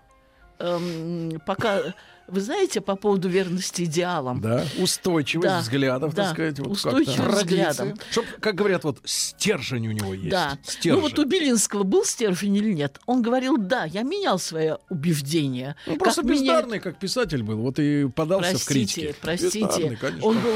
[0.59, 1.95] Эм, пока
[2.27, 4.41] вы знаете по поводу верности идеалам.
[4.41, 6.59] Да, устойчивость Да, взглядов, да, так сказать.
[6.59, 7.35] Вот устойчивость как-то.
[7.37, 7.93] взглядом.
[8.11, 10.29] Чтоб, как говорят, вот стержень у него есть.
[10.29, 10.57] Да.
[10.63, 11.01] Стержень.
[11.01, 12.99] Ну вот у Белинского был стержень или нет?
[13.05, 15.75] Он говорил, да, я менял свои убеждения.
[15.87, 17.57] Ну, просто Как меняет- бездарный, как писатель был.
[17.57, 19.15] Вот и подался в критике.
[19.21, 20.21] Простите, простите.
[20.21, 20.53] Он был,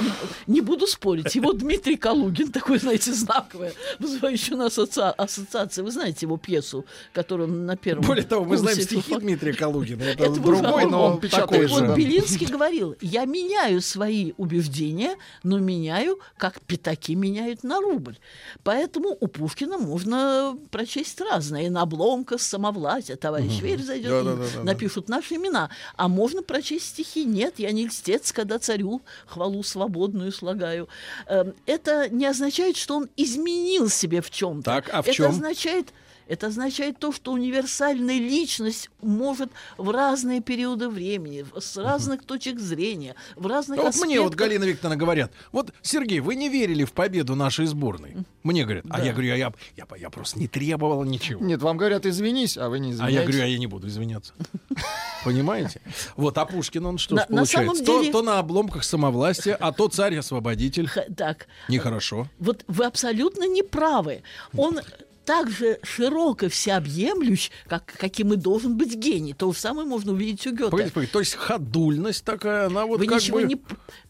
[0.47, 1.35] не буду спорить.
[1.35, 5.01] Его Дмитрий Калугин, такой, знаете, знаковое, вызывающий на ассоци...
[5.01, 5.81] ассоциации.
[5.81, 10.03] Вы знаете его пьесу, которую он на первом Более того, мы знаем стихи Дмитрия Калугина.
[10.03, 11.85] Это, Это другой, но Он такой же.
[11.85, 18.17] Вот Белинский говорил, я меняю свои убеждения, но меняю, как пятаки меняют на рубль.
[18.63, 21.63] Поэтому у Пушкина можно прочесть разное.
[21.63, 25.69] И на обломка самовластия, товарищ Верь зайдет, да, да, да, напишут наши имена.
[25.95, 27.25] А можно прочесть стихи.
[27.25, 30.87] Нет, я не льстец, когда царю хвалу свободную слагаю.
[31.27, 34.63] Эм, Это не означает, что он изменил себе в чем-то.
[34.63, 35.29] Так, а в Это чем?
[35.29, 35.93] означает
[36.27, 43.15] это означает то, что универсальная личность может в разные периоды времени, с разных точек зрения,
[43.35, 44.47] в разных А вот мне вот аспектах.
[44.47, 48.15] Галина Викторовна говорят, вот, Сергей, вы не верили в победу нашей сборной.
[48.43, 49.03] Мне говорят, а Да.
[49.03, 51.43] я говорю, а я, я, я просто не требовал ничего.
[51.43, 53.15] Нет, вам говорят, извинись, а вы не А извиняетесь.
[53.19, 54.33] я говорю, а я не буду извиняться.
[55.23, 55.81] Понимаете?
[56.15, 57.83] Вот, а Пушкин, он что На- получается?
[57.83, 60.89] То- То, на обломках самовластия, а то царь-освободитель.
[61.15, 62.27] Так, Нехорошо.
[62.39, 64.21] вот вы абсолютно не правы.
[64.55, 64.79] Он
[65.25, 69.33] так же широк и всеобъемлющ, как, каким и должен быть гений.
[69.33, 70.71] То же самое можно увидеть у Гёте.
[70.71, 73.43] Погодите, погодите, то есть ходульность такая, она вот вы как ничего бы...
[73.43, 73.57] не...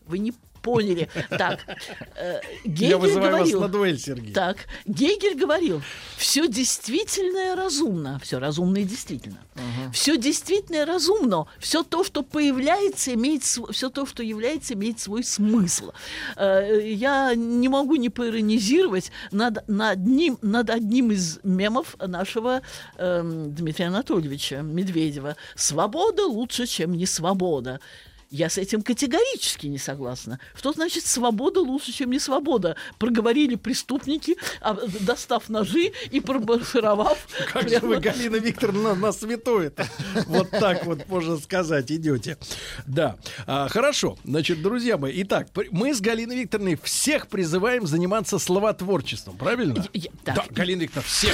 [0.06, 0.34] Вы не
[0.66, 1.08] поняли.
[1.30, 1.60] Так,
[2.16, 3.60] э, Гегель Я вызываю говорил...
[3.60, 4.34] вас на дуэль, Сергей.
[4.34, 5.82] Так, Гегель говорил,
[6.18, 9.38] все действительное разумно, все разумно и действительно.
[9.94, 15.92] Все действительное разумно, все то, что появляется, имеет все то, что является, имеет свой смысл.
[16.36, 22.62] Э, Я не могу не поиронизировать над, над, одним, над одним из мемов нашего
[22.98, 25.36] эм, Дмитрия Анатольевича Медведева.
[25.56, 27.80] Свобода лучше, чем не свобода.
[28.36, 30.42] Я с этим категорически не согласна.
[30.58, 32.76] Что значит свобода лучше, чем не свобода?
[33.00, 37.18] Проговорили преступники, а, достав ножи и промаршировав.
[37.54, 39.72] Как же вы, Галина Викторовна, на святое
[40.26, 42.38] Вот так вот, можно сказать, идете.
[42.86, 43.16] Да.
[43.48, 44.18] А, хорошо.
[44.26, 49.88] Значит, друзья мои, итак, мы с Галиной Викторовной всех призываем заниматься словотворчеством, правильно?
[49.94, 50.12] Я-.
[50.26, 51.34] Да, Галина Викторовна, всех.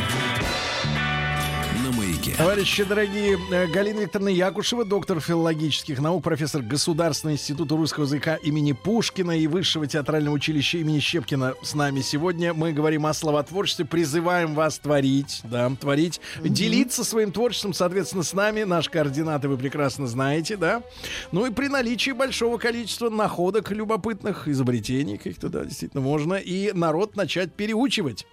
[2.21, 2.37] маяке.
[2.37, 8.73] Товарищи дорогие, э, Галина Викторовна Якушева, доктор филологических наук, профессор Государственного института русского языка имени
[8.73, 12.53] Пушкина и Высшего театрального училища имени Щепкина с нами сегодня.
[12.53, 18.63] Мы говорим о словотворчестве, призываем вас творить, да, творить, делиться своим творчеством, соответственно, с нами.
[18.63, 20.83] Наши координаты вы прекрасно знаете, да.
[21.31, 27.15] Ну и при наличии большого количества находок любопытных, изобретений каких-то, да, действительно можно и народ
[27.15, 28.25] начать переучивать.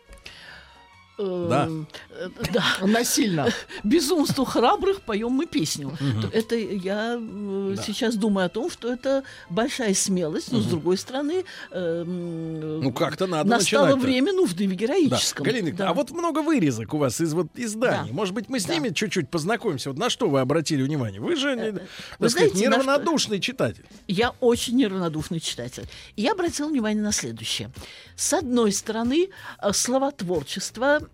[1.18, 1.66] Да.
[1.66, 2.64] Эм, э, да.
[2.86, 3.48] Насильно.
[3.82, 5.92] Безумству храбрых поем мы песню.
[6.22, 7.82] То Это я э, Да.
[7.82, 13.26] сейчас думаю о том, что это большая смелость, но с другой стороны, эм, Ну, как-то
[13.26, 14.74] надо настало время нужды в Да.
[14.76, 15.44] героическом.
[15.44, 15.90] Галина Викторовна, Да.
[15.90, 18.10] а вот много вырезок у вас из вот изданий.
[18.10, 18.14] Да.
[18.14, 18.74] Может быть, мы с Да.
[18.74, 19.90] ними чуть-чуть познакомимся.
[19.90, 21.20] Вот на что вы обратили внимание?
[21.20, 21.82] Вы же, не- так
[22.18, 23.84] сказать, знаете, что- неравнодушный читатель.
[24.06, 25.86] Я очень неравнодушный читатель.
[26.16, 27.70] Я обратила внимание на следующее.
[28.16, 29.30] С одной стороны,
[29.62, 31.07] э, словотворчество,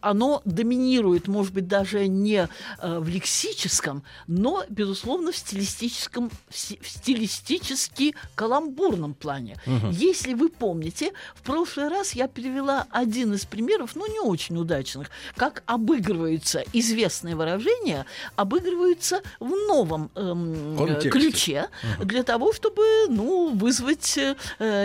[0.00, 2.48] оно доминирует, может быть, даже не
[2.80, 6.54] э, в лексическом, но, безусловно, в стилистическом, в
[6.88, 9.56] стилистически каламбурном плане.
[9.90, 15.10] Если вы помните, в прошлый раз я привела один из примеров, ну, не очень удачных,
[15.36, 21.10] как обыгрываются известные выражения, обыгрываются в новом эм, Контексте.
[21.10, 21.68] ключе
[22.00, 24.34] для того, чтобы ну, вызвать э,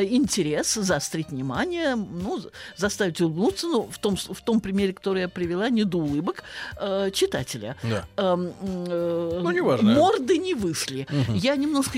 [0.06, 3.68] интерес, заострить внимание, ну, за- заставить улыбнуться.
[3.68, 6.44] Ну, в том, с- в том примере, который я привела, не до улыбок
[6.80, 7.76] э, читателя.
[7.84, 8.06] Да.
[8.18, 9.94] Эм, э, Ну, неважно.
[9.94, 11.08] Морды не вышли.
[11.30, 11.98] Я немножко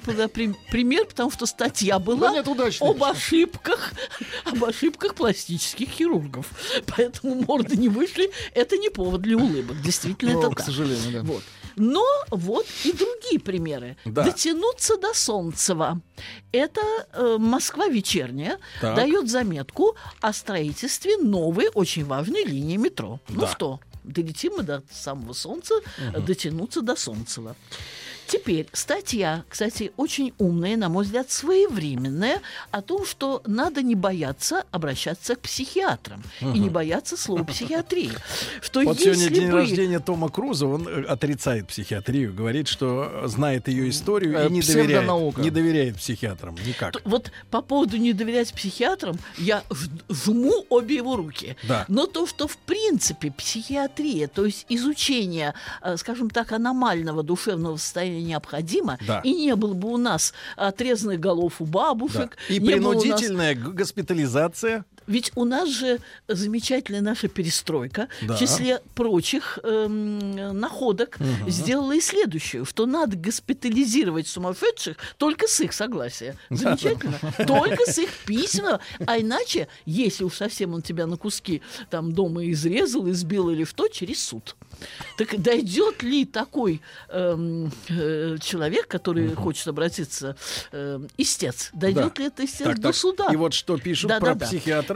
[0.00, 2.88] привела при- пример, потому что статья была Да нет, удачный.
[2.90, 3.92] об ошибках,
[4.44, 6.46] об ошибках пластических хирургов.
[6.96, 8.30] Поэтому морды не вышли.
[8.54, 9.80] Это не повод для улыбок.
[9.82, 10.66] Действительно, Ну, это к так.
[10.66, 11.22] сожалению, да.
[11.22, 11.42] Вот.
[11.76, 13.96] Но вот и другие примеры.
[14.04, 14.24] Да.
[14.24, 16.00] Дотянуться до Солнцева.
[16.52, 16.80] Это
[17.12, 18.96] э, Москва вечерняя Так.
[18.96, 23.20] дает заметку о строительстве новой очень важной линии метро.
[23.28, 23.46] Ну Да.
[23.48, 25.74] что, долетим мы до самого Солнца,
[26.14, 27.56] э, дотянуться до Солнцева.
[28.32, 32.40] Теперь статья, кстати, очень умная, на мой взгляд, своевременная,
[32.70, 38.10] о том, что надо не бояться обращаться к психиатрам и не бояться слова психиатрии.
[38.62, 43.24] Что Вот если сегодня день бы- рождения Тома Круза, он э, отрицает психиатрию, говорит, что
[43.26, 45.40] знает ее историю Э, и не доверяет, псевдонаука.
[45.42, 47.02] не доверяет психиатрам никак.
[47.04, 49.62] Вот по поводу не доверять психиатрам, я
[50.08, 51.54] жму обе его руки.
[51.68, 51.84] Да.
[51.88, 58.21] Но то, что в принципе психиатрия, то есть изучение, э, скажем так, аномального душевного состояния
[58.22, 59.20] необходимо, Да.
[59.24, 61.70] и не было бы у нас отрезанных голов у Да.
[61.72, 64.84] бабушек, И у нас- принудительная г- госпитализация.
[65.06, 68.34] Ведь у нас же замечательная наша перестройка, Да.
[68.36, 75.72] в числе прочих эм, находок, сделала и следующую, что надо госпитализировать сумасшедших только с их
[75.72, 76.36] согласия.
[76.50, 77.18] Замечательно.
[77.46, 78.80] Только с их письма.
[79.06, 83.88] А иначе, если уж совсем он тебя на куски там дома изрезал, избил или что,
[83.88, 84.56] через суд.
[85.16, 90.36] Так дойдет ли такой эм, э, человек, который хочет обратиться,
[90.72, 92.22] эм, истец, дойдет Да.
[92.22, 92.96] ли это истец Так, до так.
[92.96, 93.28] суда?
[93.32, 94.46] И вот что пишут про Да-да-да.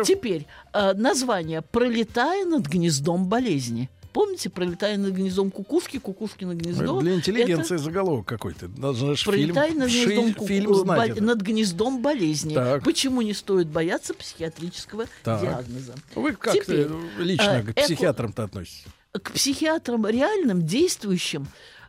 [0.04, 0.06] Психиатров.
[0.06, 3.88] Теперь э, название «Пролетая над гнездом болезни».
[4.12, 7.02] Помните, пролетая над гнездом кукушки, кукушки на гнездо?
[7.02, 8.60] Для интеллигенции Это заголовок какой-то.
[8.66, 10.98] Фильм, Пролетая над ши- гнездом, ку- фильм э, знать.
[11.10, 11.22] бол- это.
[11.22, 12.54] над гнездом болезни.
[12.54, 12.82] Так.
[12.82, 15.42] Почему не стоит бояться психиатрического Так.
[15.42, 15.94] диагноза?
[16.14, 16.86] Вы как Теперь,
[17.18, 18.86] лично э, к психиатрам-то относитесь?
[19.12, 21.46] К психиатрам реальным, действующим, э,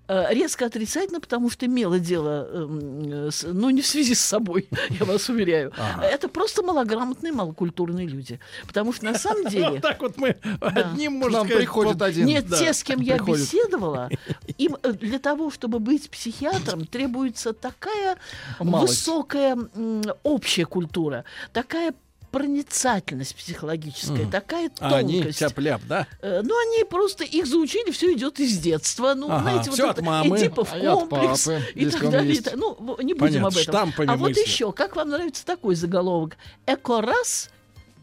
[0.07, 5.05] резко отрицательно, потому что имело дело, эм, с- ну, не в связи с собой, я
[5.05, 5.73] вас уверяю.
[6.01, 8.39] Это просто малограмотные, малокультурные люди.
[8.67, 9.69] Потому что на самом деле...
[9.69, 12.25] Вот так вот мы одним, можно сказать, приходит один.
[12.25, 14.09] Нет, те, с кем я беседовала,
[14.57, 18.17] им э, для того, чтобы быть психиатром, требуется такая
[18.59, 19.57] высокая
[20.23, 21.93] общая культура, такая
[22.31, 25.39] проницательность психологическая, такая А они тонкость.
[25.39, 26.07] тяп-ляп, да?
[26.21, 29.13] Э, Ну, они просто их заучили, все идет из детства.
[29.15, 30.37] Ну, Ага, знаете, вот от это мамы.
[30.37, 32.35] Эдипов А комплекс папы, и так далее.
[32.35, 33.93] и так- Ну, не будем Понятно, об этом.
[34.07, 34.41] а вот мысли.
[34.41, 36.37] еще, как вам нравится такой заголовок?
[36.65, 37.49] Эко-раз,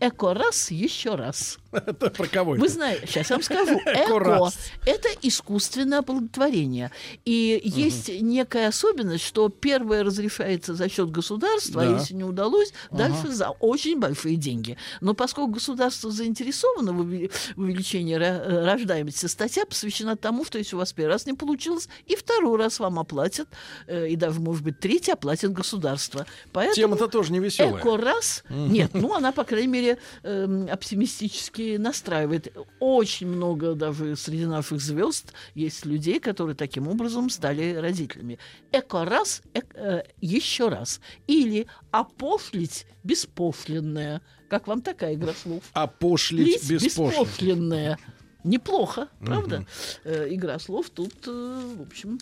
[0.00, 1.58] эко-раз, еще раз.
[1.74, 3.78] Это про кого Вы знаете, сейчас я вам скажу.
[3.86, 4.50] Эко
[4.86, 6.90] это искусственное оплодотворение.
[7.24, 11.88] И есть некая особенность, что первое разрешается за счет государства, Да.
[11.96, 14.76] а если не удалось, дальше за очень большие деньги.
[15.00, 20.76] Но поскольку государство заинтересовано в уве- в увеличении э, рождаемости, статья посвящена тому, что если
[20.76, 23.48] у вас первый раз не получилось, и второй раз вам оплатят,
[23.86, 26.26] э, и даже, может быть, третий оплатит государство.
[26.52, 27.80] Поэтому Тема-то тоже не веселая.
[27.80, 28.44] Эко раз.
[28.48, 32.56] Нет, ну она, по крайней мере, эм, оптимистически все-таки настраивает.
[32.80, 38.38] Очень много даже среди наших звезд есть людей, которые таким образом стали родителями.
[38.72, 41.00] Эко раз, э, еще раз.
[41.26, 44.20] Или опошлить беспошлинное.
[44.48, 45.62] Как вам такая игра слов?
[45.72, 47.10] Опошлить Лить беспошлино.
[47.10, 47.98] беспошлинное.
[48.44, 49.66] Неплохо, правда?
[50.04, 52.18] Э, игра слов тут, э, в общем,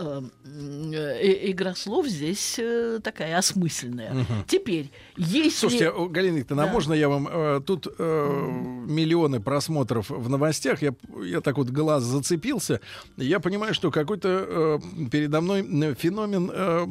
[0.00, 4.26] игра слов здесь э, такая осмысленная.
[4.46, 5.50] Теперь, если...
[5.50, 6.72] Слушайте, Галина Викторовна, а Да.
[6.72, 7.28] можно я вам...
[7.30, 8.48] э, тут э,
[8.86, 12.80] миллионы просмотров в новостях, я, я так вот глаз зацепился,
[13.16, 16.86] я понимаю, что какой-то э, передо мной э, феномен э,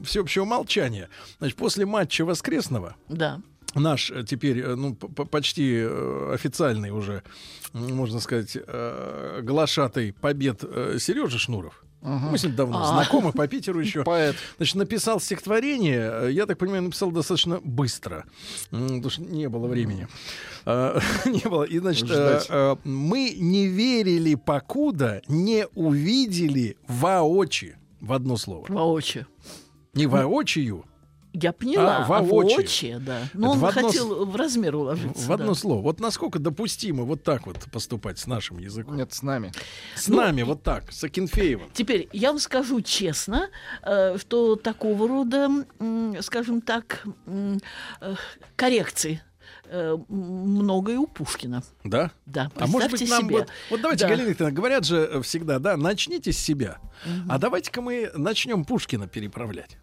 [0.00, 1.08] э, всеобщего молчания.
[1.38, 3.40] Значит, после матча воскресного Да.
[3.74, 7.22] наш э, теперь, э, ну, почти э, официальный уже,
[7.72, 10.62] можно сказать, э, глашатый побед
[10.98, 11.84] Сережа Шнуров.
[12.02, 12.86] Мы с ним давно А.
[12.94, 14.04] знакомы по Питеру еще.
[14.04, 14.36] Поэт.
[14.56, 18.24] Значит, написал стихотворение, э, я так понимаю, написал достаточно быстро,
[18.70, 20.08] потому что не было времени.
[20.64, 21.64] А, Не было.
[21.64, 27.76] И, значит, э, э, мы не верили, покуда не увидели воочи.
[28.00, 28.64] В одно слово.
[28.68, 29.26] Воочию.
[29.92, 30.84] Не воочию,
[31.32, 31.98] Я поняла.
[31.98, 32.56] А, А, воочию.
[32.58, 33.20] воочию, да.
[33.34, 35.26] Но Это он в одно хотел в размер уложиться.
[35.28, 35.54] в одно да.
[35.54, 35.82] слово.
[35.82, 38.96] Вот насколько допустимо вот так вот поступать с нашим языком?
[38.96, 39.52] Нет, с нами.
[39.94, 41.70] С Ну, нами вот так, с Акинфеевым.
[41.72, 43.48] Теперь я вам скажу честно,
[43.82, 45.48] э, что такого рода,
[46.20, 47.56] скажем так, э,
[48.56, 49.20] коррекций
[49.72, 51.62] э, м, много и у Пушкина.
[51.84, 52.10] Да?
[52.26, 53.36] Да, А может быть нам себе.
[53.38, 54.10] вот, вот давайте, Да.
[54.10, 56.78] Галина Викторовна, говорят же всегда, да, начните с себя.
[57.28, 59.76] А давайте-ка мы начнем Пушкина переправлять.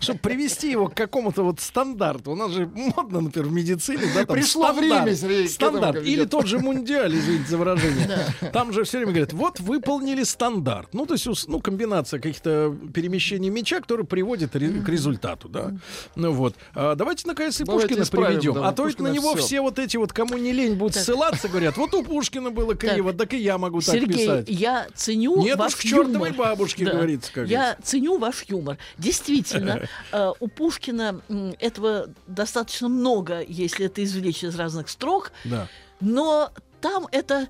[0.00, 2.32] Чтобы привести его к какому-то вот стандарту.
[2.32, 6.04] У нас же модно, например, в медицине, да, там Пришло стандарт, время, Сергей, стандарт.
[6.04, 8.08] Или тот же мундиаль, извините за выражение.
[8.52, 10.88] Там же все время говорят, вот выполнили стандарт.
[10.92, 15.72] Ну, то есть, ус- ну, комбинация каких-то перемещений мяча, которые приводит к результату, да.
[16.14, 16.54] Ну вот.
[16.74, 18.54] А давайте, наконец, и Давайте Пушкина исправим, приведем.
[18.54, 21.02] да, а то ведь на него все вот эти вот, кому не лень, будут Так.
[21.04, 24.48] ссылаться, говорят, вот у Пушкина было криво, так, и я могу так Сергей, писать.
[24.48, 26.34] я ценю Нет ваш уж к чертовой юмор.
[26.34, 28.78] бабушке, говорится, как Я ценю ваш юмор.
[28.98, 29.35] Действительно,
[30.12, 31.20] э, у Пушкина
[31.60, 35.68] этого достаточно много, если это извлечь из разных строк, Да.
[36.00, 37.48] но там это,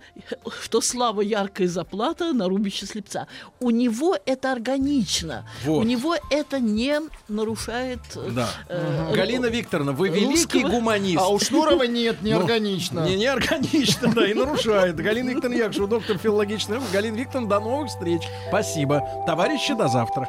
[0.62, 3.26] что слава яркая заплата на рубище слепца.
[3.60, 5.46] У него это органично.
[5.64, 5.80] Вот.
[5.80, 7.98] У него это не нарушает...
[8.14, 8.48] э, Да.
[8.68, 11.18] э, Галина Викторовна, вы великий русского- гуманист.
[11.20, 13.00] А у Шнурова нет, Ну, неорганично.
[13.00, 14.96] Не, не органично, да, и нарушает.
[14.96, 16.84] Галина Викторовна Якшева, доктор филологичных наук.
[16.92, 18.22] Галина Викторовна, до новых встреч.
[18.48, 19.02] Спасибо.
[19.26, 20.28] Товарищи, до завтра.